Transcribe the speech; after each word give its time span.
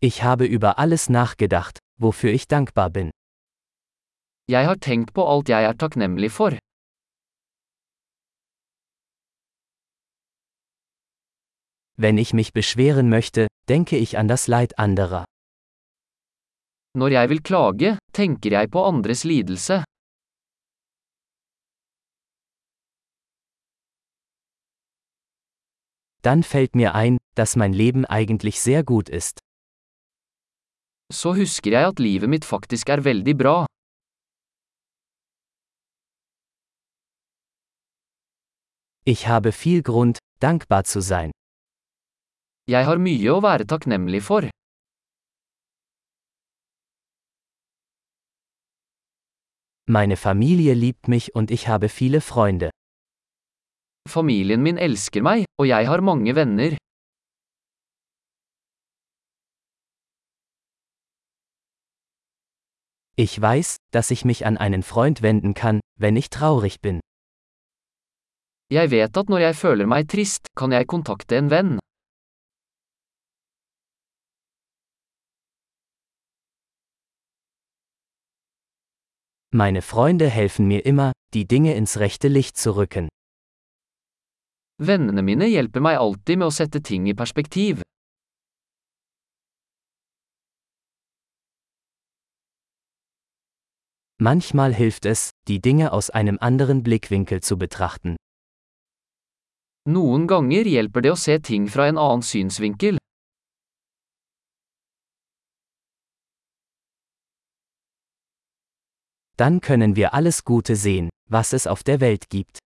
Ich 0.00 0.22
habe 0.22 0.46
über 0.46 0.78
alles 0.78 1.08
nachgedacht, 1.08 1.80
wofür 2.00 2.30
ich 2.30 2.46
dankbar 2.46 2.88
bin. 2.90 3.10
Jeg 4.48 4.66
har 4.66 4.78
tenkt 4.78 5.12
på 5.12 5.26
alt 5.26 5.48
jeg 5.48 5.64
er 5.64 5.76
takknemlig 5.76 6.30
for. 6.30 6.56
Wenn 11.96 12.16
ich 12.16 12.32
mich 12.32 12.52
beschweren 12.52 13.08
möchte, 13.08 13.48
denke 13.68 13.96
ich 13.96 14.16
an 14.18 14.28
das 14.28 14.46
Leid 14.46 14.78
anderer. 14.78 15.24
Når 16.94 17.08
jeg 17.08 17.28
vil 17.28 17.42
klage, 17.42 17.98
tenker 18.12 18.50
jeg 18.50 18.70
på 18.70 18.84
andres 18.84 19.24
lidelse. 19.24 19.82
Dann 26.22 26.44
fällt 26.44 26.76
mir 26.76 26.94
ein, 26.94 27.18
dass 27.34 27.56
mein 27.56 27.72
Leben 27.72 28.04
eigentlich 28.06 28.60
sehr 28.60 28.84
gut 28.84 29.08
ist. 29.08 29.40
Så 31.10 31.32
husker 31.32 31.72
jeg 31.72 31.88
at 31.88 32.00
livet 32.00 32.28
mitt 32.28 32.44
faktisk 32.44 32.88
er 32.92 33.00
veldig 33.00 33.34
bra. 33.38 33.56
Ich 39.06 39.26
habe 39.26 39.52
viel 39.52 39.82
Grund, 39.82 40.18
dankbar 40.42 40.84
zu 40.84 41.00
sein. 41.00 41.30
Jeg 42.68 42.84
har 42.84 42.98
mye 43.00 43.32
å 43.32 43.40
være 43.40 43.64
takknemlig 43.64 44.20
for. 44.26 44.50
Meine 49.88 50.18
Familie 50.18 50.74
liebt 50.74 51.08
mich 51.08 51.34
und 51.34 51.50
ich 51.50 51.68
habe 51.68 51.88
viele 51.88 52.20
Freunde. 52.20 52.68
Familien 54.06 54.62
min 54.62 54.76
elsker 54.76 55.24
meg, 55.24 55.46
og 55.56 55.68
jeg 55.68 55.88
har 55.88 56.04
mange 56.04 56.34
venner. 56.36 56.76
Ich 63.20 63.40
weiß, 63.40 63.78
dass 63.90 64.12
ich 64.12 64.24
mich 64.24 64.46
an 64.46 64.56
einen 64.56 64.84
Freund 64.84 65.22
wenden 65.22 65.52
kann, 65.52 65.80
wenn 65.98 66.14
ich 66.14 66.30
traurig 66.30 66.80
bin. 66.80 67.00
Jeg 68.70 68.90
vet 68.92 69.16
at 69.16 69.28
når 69.28 69.38
jeg 69.38 69.56
føler 69.56 69.86
meg 69.90 70.06
trist, 70.06 70.46
kan 70.54 70.70
jeg 70.70 70.86
kontakte 70.86 71.34
en 71.34 71.50
venn. 71.50 71.78
Meine 79.50 79.82
Freunde 79.82 80.28
helfen 80.28 80.68
mir 80.68 80.86
immer, 80.86 81.10
die 81.34 81.44
Dinge 81.48 81.74
ins 81.74 81.98
rechte 81.98 82.28
Licht 82.28 82.56
zu 82.56 82.76
rücken. 82.76 83.08
Vennene 84.78 85.22
mine 85.22 85.50
hjelper 85.50 85.82
meg 85.82 85.98
alltid 85.98 86.38
med 86.38 86.52
å 86.52 86.54
sette 86.54 86.86
ting 86.86 87.10
i 87.10 87.18
perspektiv. 87.18 87.82
Manchmal 94.20 94.74
hilft 94.74 95.06
es, 95.06 95.30
die 95.46 95.60
Dinge 95.60 95.92
aus 95.92 96.10
einem 96.10 96.38
anderen 96.40 96.82
Blickwinkel 96.82 97.40
zu 97.40 97.56
betrachten. 97.56 98.16
Noen 99.88 100.26
ganger 100.26 100.66
hjelper 100.66 101.04
det 101.06 101.12
å 101.14 101.16
se 101.16 101.38
ting 101.38 101.68
fra 101.70 101.86
en 101.86 102.00
annen 102.02 102.24
synsvinkel. 102.26 102.98
Dann 109.38 109.60
können 109.60 109.94
wir 109.94 110.14
alles 110.14 110.42
Gute 110.42 110.74
sehen, 110.74 111.10
was 111.30 111.52
es 111.52 111.68
auf 111.68 111.84
der 111.84 112.00
Welt 112.00 112.28
gibt. 112.28 112.58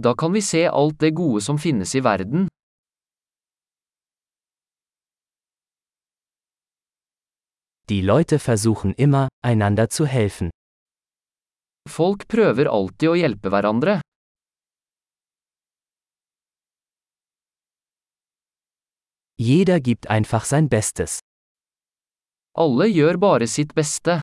Da 0.00 0.14
kan 0.14 0.32
vi 0.32 0.40
se 0.40 0.66
alt 0.72 0.96
det 1.02 1.14
gode 1.14 1.42
som 1.42 1.58
finnes 1.58 1.94
i 1.94 2.00
verden. 2.00 2.48
Die 7.90 8.00
Leute 8.00 8.38
versuchen 8.38 8.94
immer, 8.94 9.28
einander 9.42 9.90
zu 9.90 10.06
helfen. 10.06 10.48
Folk 11.86 12.28
prøver 12.28 12.70
alltid 12.72 13.10
å 13.10 13.16
hjelpe 13.20 13.50
hverandre. 13.52 14.00
Jeder 19.36 19.80
gibt 19.80 20.08
einfach 20.08 20.46
sein 20.46 20.70
Bestes. 20.70 21.18
Alle 22.56 22.86
gjør 22.88 23.18
bare 23.18 23.46
sitt 23.46 23.74
beste. 23.74 24.22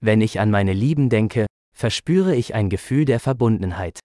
Wenn 0.00 0.20
ich 0.20 0.40
an 0.40 0.50
meine 0.50 0.72
Lieben 0.72 1.10
denke, 1.10 1.46
verspüre 1.76 2.34
ich 2.34 2.54
ein 2.54 2.70
Gefühl 2.70 3.04
der 3.04 3.20
Verbundenheit. 3.20 4.00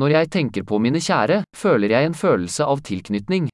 Når 0.00 0.08
jeg 0.08 0.30
tenker 0.32 0.62
på 0.64 0.78
mine 0.84 1.00
kjære, 1.06 1.42
føler 1.62 1.88
jeg 1.94 2.06
en 2.08 2.14
følelse 2.14 2.64
av 2.64 2.78
tilknytning. 2.80 3.48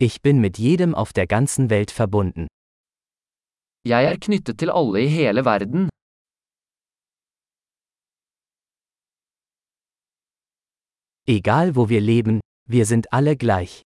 Ich 0.00 0.20
bin 0.22 0.40
mit 0.40 0.58
jedem 0.58 0.94
auf 0.94 1.12
der 1.12 1.26
ganzen 1.26 1.70
Welt 1.70 1.92
verbunden. 1.98 2.46
Jeg 3.84 4.04
er 4.10 4.16
knyttet 4.20 4.58
til 4.58 4.70
alle 4.70 4.98
i 5.06 5.08
hele 5.08 5.44
verden. 5.44 5.88
Egal 11.26 11.74
wo 11.76 11.88
wir 11.88 12.00
leben, 12.00 12.40
wir 12.74 12.84
sind 12.84 13.06
alle 13.12 13.34
gleich. 13.36 13.82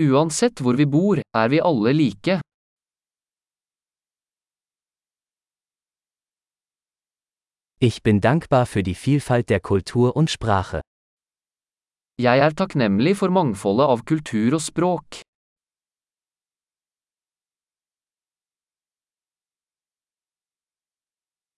Uansett 0.00 0.60
hvor 0.60 0.74
vi 0.76 0.86
bor, 0.86 1.16
er 1.34 1.48
vi 1.48 1.60
alle 1.70 1.92
like. 1.92 2.40
Ich 7.78 8.02
bin 8.02 8.22
dankbar 8.22 8.64
für 8.64 8.82
die 8.82 8.94
Vielfalt 8.94 9.50
der 9.50 9.60
Kultur 9.60 10.16
und 10.16 10.30
Sprache. 10.30 10.80
Jeg 12.18 12.38
er 12.38 12.54
takknemlig 12.54 13.18
for 13.18 13.28
mangfoldet 13.28 13.84
av 13.92 14.02
kultur 14.08 14.54
og 14.56 14.62
språk. 14.64 15.20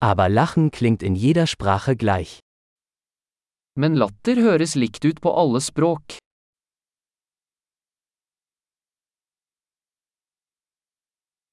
Aber 0.03 0.29
Lachen 0.29 0.73
klingt 0.73 1.05
in 1.05 1.15
jeder 1.15 1.47
Sprache 1.47 1.95
gleich. 1.95 2.41
Men 3.77 3.95
latter 3.95 4.43
høres 4.43 4.75
likt 4.75 5.05
ut 5.05 5.21
på 5.21 5.31
alle 5.31 5.61
språk. 5.61 6.19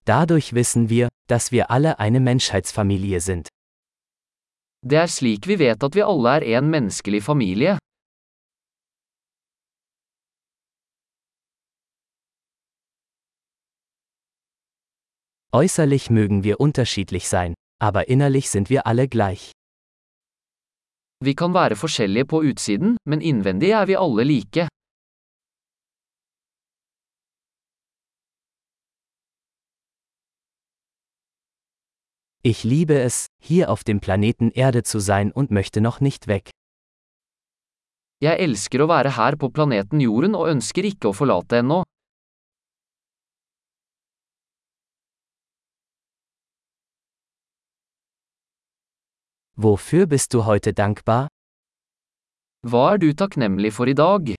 Dadurch 0.06 0.54
wissen 0.54 0.90
wir, 0.90 1.10
dass 1.28 1.52
wir 1.52 1.70
alle 1.70 2.00
eine 2.00 2.20
Menschheitsfamilie 2.20 3.22
sind. 3.22 3.55
Det 4.90 4.98
er 4.98 5.10
slik 5.10 5.48
vi 5.50 5.56
vet 5.58 5.84
at 5.84 5.96
vi 5.98 6.02
alle 6.06 6.36
er 6.46 6.60
en 6.60 6.70
menneskelig 6.70 7.24
familie. 7.24 7.78
Äußerlich 15.52 16.10
mögen 16.10 16.44
wir 16.44 16.60
unterschiedlich 16.60 17.28
sein, 17.28 17.54
aber 17.82 18.10
innerlich 18.10 18.50
sind 18.50 18.70
wir 18.70 18.86
alle 18.86 19.08
gleich. 19.08 19.52
Vi 21.24 21.34
kan 21.34 21.54
være 21.54 21.76
forskjellige 21.76 22.26
på 22.26 22.44
utsiden, 22.44 22.98
men 23.06 23.22
innvendig 23.22 23.70
er 23.70 23.86
vi 23.86 23.96
alle 23.96 24.24
like. 24.24 24.68
Ich 32.48 32.64
liebe 32.64 33.00
es, 33.00 33.26
hier 33.42 33.72
auf 33.72 33.84
dem 33.84 34.00
Planeten 34.00 34.52
Erde 34.52 34.84
zu 34.84 35.00
sein 35.00 35.32
und 35.32 35.50
möchte 35.50 35.82
noch 35.82 36.00
nicht 36.00 36.28
weg. 36.28 36.52
Jeg 38.22 38.38
elsker 38.38 38.84
å 38.86 38.88
være 38.92 39.16
her 39.18 39.34
på 39.42 39.50
planeten 39.50 40.04
Jorden 40.04 40.38
og 40.38 40.52
ønsker 40.52 40.86
ikke 40.86 41.10
å 41.10 41.16
forlate 41.18 41.64
ennå. 41.64 41.80
Wofür 49.58 50.06
bist 50.06 50.38
du 50.38 50.46
heute 50.46 50.78
dankbar? 50.78 51.26
Hva 52.62 52.92
er 52.94 53.02
du 53.02 53.10
takknemlig 53.18 53.74
for 53.74 53.90
i 53.90 53.98
dag? 53.98 54.35